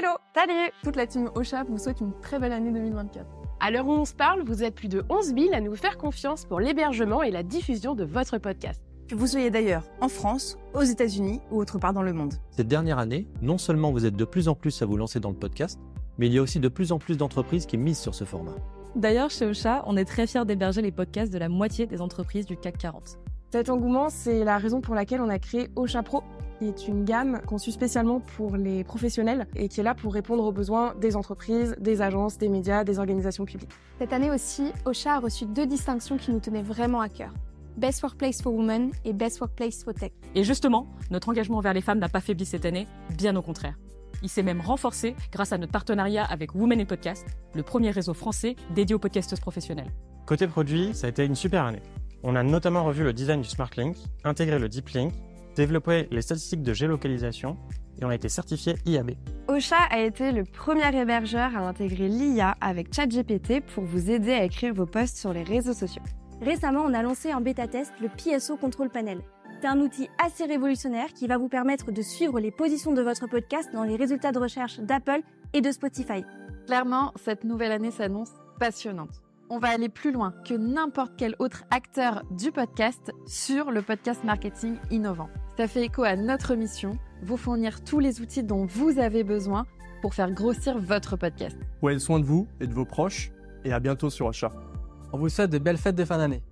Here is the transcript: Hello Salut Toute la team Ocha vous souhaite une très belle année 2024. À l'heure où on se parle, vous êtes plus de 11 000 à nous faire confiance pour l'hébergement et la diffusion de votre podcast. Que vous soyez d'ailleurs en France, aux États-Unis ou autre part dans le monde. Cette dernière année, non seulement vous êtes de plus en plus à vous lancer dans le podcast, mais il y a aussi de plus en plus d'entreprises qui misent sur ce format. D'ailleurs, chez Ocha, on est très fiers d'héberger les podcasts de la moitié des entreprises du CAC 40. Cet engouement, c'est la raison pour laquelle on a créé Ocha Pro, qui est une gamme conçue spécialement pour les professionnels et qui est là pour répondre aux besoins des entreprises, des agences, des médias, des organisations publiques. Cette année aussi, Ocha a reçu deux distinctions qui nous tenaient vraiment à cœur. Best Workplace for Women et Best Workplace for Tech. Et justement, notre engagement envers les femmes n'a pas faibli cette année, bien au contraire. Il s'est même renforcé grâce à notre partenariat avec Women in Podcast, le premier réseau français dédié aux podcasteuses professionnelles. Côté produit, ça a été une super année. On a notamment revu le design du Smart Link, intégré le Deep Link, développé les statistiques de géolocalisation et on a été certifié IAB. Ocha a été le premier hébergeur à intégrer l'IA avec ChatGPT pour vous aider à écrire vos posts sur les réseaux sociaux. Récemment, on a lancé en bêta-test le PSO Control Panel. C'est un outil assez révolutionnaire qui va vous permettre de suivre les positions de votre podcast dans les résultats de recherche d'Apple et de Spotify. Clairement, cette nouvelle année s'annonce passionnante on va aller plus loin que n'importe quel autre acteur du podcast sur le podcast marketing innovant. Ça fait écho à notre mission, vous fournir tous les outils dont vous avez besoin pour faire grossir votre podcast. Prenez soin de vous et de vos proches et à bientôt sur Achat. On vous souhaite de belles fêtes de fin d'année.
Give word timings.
Hello 0.00 0.16
Salut 0.34 0.70
Toute 0.82 0.96
la 0.96 1.06
team 1.06 1.28
Ocha 1.34 1.62
vous 1.64 1.76
souhaite 1.76 2.00
une 2.00 2.18
très 2.22 2.38
belle 2.38 2.52
année 2.52 2.70
2024. 2.72 3.26
À 3.60 3.70
l'heure 3.70 3.86
où 3.86 3.92
on 3.92 4.06
se 4.06 4.14
parle, 4.14 4.42
vous 4.42 4.64
êtes 4.64 4.74
plus 4.74 4.88
de 4.88 5.04
11 5.10 5.34
000 5.34 5.52
à 5.52 5.60
nous 5.60 5.76
faire 5.76 5.98
confiance 5.98 6.46
pour 6.46 6.58
l'hébergement 6.58 7.22
et 7.22 7.30
la 7.30 7.42
diffusion 7.42 7.94
de 7.94 8.04
votre 8.04 8.38
podcast. 8.38 8.80
Que 9.08 9.14
vous 9.14 9.26
soyez 9.26 9.50
d'ailleurs 9.50 9.84
en 10.00 10.08
France, 10.08 10.56
aux 10.72 10.80
États-Unis 10.80 11.42
ou 11.50 11.60
autre 11.60 11.78
part 11.78 11.92
dans 11.92 12.00
le 12.00 12.14
monde. 12.14 12.32
Cette 12.50 12.66
dernière 12.68 12.98
année, 12.98 13.28
non 13.42 13.58
seulement 13.58 13.92
vous 13.92 14.06
êtes 14.06 14.16
de 14.16 14.24
plus 14.24 14.48
en 14.48 14.54
plus 14.54 14.80
à 14.80 14.86
vous 14.86 14.96
lancer 14.96 15.20
dans 15.20 15.28
le 15.28 15.36
podcast, 15.36 15.78
mais 16.16 16.28
il 16.28 16.32
y 16.32 16.38
a 16.38 16.42
aussi 16.42 16.60
de 16.60 16.68
plus 16.68 16.92
en 16.92 16.98
plus 16.98 17.18
d'entreprises 17.18 17.66
qui 17.66 17.76
misent 17.76 17.98
sur 17.98 18.14
ce 18.14 18.24
format. 18.24 18.54
D'ailleurs, 18.96 19.28
chez 19.28 19.44
Ocha, 19.44 19.82
on 19.86 19.98
est 19.98 20.06
très 20.06 20.26
fiers 20.26 20.46
d'héberger 20.46 20.80
les 20.80 20.92
podcasts 20.92 21.30
de 21.30 21.38
la 21.38 21.50
moitié 21.50 21.86
des 21.86 22.00
entreprises 22.00 22.46
du 22.46 22.56
CAC 22.56 22.78
40. 22.78 23.18
Cet 23.52 23.68
engouement, 23.68 24.08
c'est 24.08 24.44
la 24.44 24.56
raison 24.56 24.80
pour 24.80 24.94
laquelle 24.94 25.20
on 25.20 25.28
a 25.28 25.38
créé 25.38 25.68
Ocha 25.76 26.02
Pro, 26.02 26.22
qui 26.60 26.68
est 26.68 26.88
une 26.88 27.06
gamme 27.06 27.40
conçue 27.46 27.72
spécialement 27.72 28.20
pour 28.20 28.54
les 28.56 28.84
professionnels 28.84 29.46
et 29.56 29.68
qui 29.68 29.80
est 29.80 29.82
là 29.82 29.94
pour 29.94 30.12
répondre 30.12 30.44
aux 30.44 30.52
besoins 30.52 30.94
des 31.00 31.16
entreprises, 31.16 31.74
des 31.80 32.02
agences, 32.02 32.36
des 32.36 32.50
médias, 32.50 32.84
des 32.84 32.98
organisations 32.98 33.46
publiques. 33.46 33.70
Cette 33.98 34.12
année 34.12 34.30
aussi, 34.30 34.72
Ocha 34.84 35.14
a 35.14 35.20
reçu 35.20 35.46
deux 35.46 35.66
distinctions 35.66 36.18
qui 36.18 36.30
nous 36.30 36.40
tenaient 36.40 36.62
vraiment 36.62 37.00
à 37.00 37.08
cœur. 37.08 37.32
Best 37.78 38.02
Workplace 38.02 38.42
for 38.42 38.52
Women 38.52 38.90
et 39.06 39.14
Best 39.14 39.40
Workplace 39.40 39.82
for 39.82 39.94
Tech. 39.94 40.10
Et 40.34 40.44
justement, 40.44 40.86
notre 41.10 41.30
engagement 41.30 41.56
envers 41.56 41.72
les 41.72 41.80
femmes 41.80 41.98
n'a 41.98 42.10
pas 42.10 42.20
faibli 42.20 42.44
cette 42.44 42.66
année, 42.66 42.86
bien 43.16 43.34
au 43.36 43.42
contraire. 43.42 43.78
Il 44.22 44.28
s'est 44.28 44.42
même 44.42 44.60
renforcé 44.60 45.16
grâce 45.32 45.54
à 45.54 45.58
notre 45.58 45.72
partenariat 45.72 46.26
avec 46.26 46.54
Women 46.54 46.82
in 46.82 46.84
Podcast, 46.84 47.24
le 47.54 47.62
premier 47.62 47.90
réseau 47.90 48.12
français 48.12 48.54
dédié 48.74 48.94
aux 48.94 48.98
podcasteuses 48.98 49.40
professionnelles. 49.40 49.90
Côté 50.26 50.46
produit, 50.46 50.90
ça 50.92 51.06
a 51.06 51.10
été 51.10 51.24
une 51.24 51.36
super 51.36 51.64
année. 51.64 51.80
On 52.22 52.36
a 52.36 52.42
notamment 52.42 52.84
revu 52.84 53.02
le 53.02 53.14
design 53.14 53.40
du 53.40 53.48
Smart 53.48 53.70
Link, 53.78 53.96
intégré 54.24 54.58
le 54.58 54.68
Deep 54.68 54.90
Link, 54.90 55.14
développé 55.54 56.08
les 56.10 56.22
statistiques 56.22 56.62
de 56.62 56.72
géolocalisation 56.72 57.56
et 58.00 58.04
on 58.04 58.08
a 58.08 58.14
été 58.14 58.28
certifié 58.28 58.74
IAB. 58.86 59.12
Ocha 59.48 59.76
a 59.90 60.00
été 60.00 60.32
le 60.32 60.44
premier 60.44 60.94
hébergeur 60.96 61.56
à 61.56 61.60
intégrer 61.60 62.08
l'IA 62.08 62.56
avec 62.60 62.94
ChatGPT 62.94 63.60
pour 63.60 63.84
vous 63.84 64.10
aider 64.10 64.32
à 64.32 64.44
écrire 64.44 64.74
vos 64.74 64.86
posts 64.86 65.18
sur 65.18 65.32
les 65.32 65.42
réseaux 65.42 65.74
sociaux. 65.74 66.02
Récemment, 66.40 66.82
on 66.86 66.94
a 66.94 67.02
lancé 67.02 67.34
en 67.34 67.40
bêta-test 67.40 67.92
le 68.00 68.08
PSO 68.08 68.56
Control 68.56 68.88
Panel. 68.88 69.20
C'est 69.60 69.68
un 69.68 69.78
outil 69.80 70.08
assez 70.24 70.46
révolutionnaire 70.46 71.12
qui 71.12 71.26
va 71.26 71.36
vous 71.36 71.48
permettre 71.48 71.92
de 71.92 72.00
suivre 72.00 72.40
les 72.40 72.50
positions 72.50 72.92
de 72.92 73.02
votre 73.02 73.26
podcast 73.26 73.68
dans 73.74 73.84
les 73.84 73.96
résultats 73.96 74.32
de 74.32 74.38
recherche 74.38 74.80
d'Apple 74.80 75.20
et 75.52 75.60
de 75.60 75.70
Spotify. 75.70 76.24
Clairement, 76.66 77.12
cette 77.16 77.44
nouvelle 77.44 77.72
année 77.72 77.90
s'annonce 77.90 78.30
passionnante 78.58 79.29
on 79.50 79.58
va 79.58 79.68
aller 79.68 79.88
plus 79.88 80.12
loin 80.12 80.32
que 80.48 80.54
n'importe 80.54 81.12
quel 81.16 81.34
autre 81.40 81.64
acteur 81.70 82.22
du 82.30 82.52
podcast 82.52 83.12
sur 83.26 83.72
le 83.72 83.82
podcast 83.82 84.22
marketing 84.24 84.76
innovant. 84.90 85.28
Ça 85.56 85.66
fait 85.66 85.84
écho 85.84 86.04
à 86.04 86.16
notre 86.16 86.54
mission, 86.54 86.98
vous 87.22 87.36
fournir 87.36 87.84
tous 87.84 87.98
les 87.98 88.20
outils 88.20 88.44
dont 88.44 88.64
vous 88.64 88.98
avez 88.98 89.24
besoin 89.24 89.66
pour 90.00 90.14
faire 90.14 90.30
grossir 90.30 90.78
votre 90.78 91.16
podcast. 91.16 91.58
Prenez 91.80 91.98
soin 91.98 92.20
de 92.20 92.24
vous 92.24 92.48
et 92.60 92.66
de 92.66 92.72
vos 92.72 92.86
proches 92.86 93.32
et 93.64 93.72
à 93.72 93.80
bientôt 93.80 94.08
sur 94.08 94.28
Achat. 94.28 94.52
On 95.12 95.18
vous 95.18 95.28
souhaite 95.28 95.50
de 95.50 95.58
belles 95.58 95.76
fêtes 95.76 95.96
de 95.96 96.04
fin 96.04 96.18
d'année. 96.18 96.42